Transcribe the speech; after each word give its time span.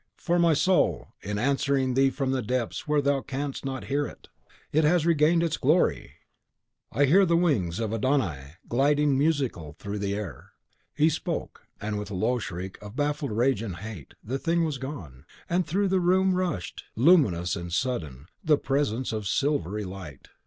for 0.17 0.39
my 0.39 0.51
soul, 0.55 1.09
in 1.21 1.37
answering 1.37 1.93
thee 1.93 2.09
from 2.09 2.31
depths 2.47 2.87
where 2.87 3.03
thou 3.03 3.21
canst 3.21 3.63
not 3.63 3.83
hear 3.83 4.07
it, 4.07 4.29
has 4.73 5.05
regained 5.05 5.43
its 5.43 5.57
glory; 5.57 6.13
and 6.91 7.03
I 7.03 7.05
hear 7.05 7.23
the 7.23 7.37
wings 7.37 7.79
of 7.79 7.93
Adon 7.93 8.19
Ai 8.19 8.55
gliding 8.67 9.15
musical 9.15 9.75
through 9.77 9.99
the 9.99 10.15
air." 10.15 10.53
He 10.95 11.07
spoke; 11.07 11.67
and, 11.79 11.99
with 11.99 12.09
a 12.09 12.15
low 12.15 12.39
shriek 12.39 12.79
of 12.81 12.95
baffled 12.95 13.31
rage 13.33 13.61
and 13.61 13.75
hate, 13.75 14.15
the 14.23 14.39
Thing 14.39 14.65
was 14.65 14.79
gone, 14.79 15.23
and 15.47 15.67
through 15.67 15.89
the 15.89 15.99
room 15.99 16.33
rushed, 16.33 16.83
luminous 16.95 17.55
and 17.55 17.71
sudden, 17.71 18.25
the 18.43 18.57
Presence 18.57 19.13
of 19.13 19.27
silvery 19.27 19.85
light. 19.85 20.29